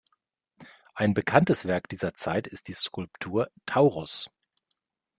Ein 0.95 1.13
bekanntes 1.13 1.67
Werk 1.67 1.87
dieser 1.87 2.15
Zeit 2.15 2.47
ist 2.47 2.67
die 2.69 2.73
Skulptur 2.73 3.51
„Taurus“. 3.67 4.31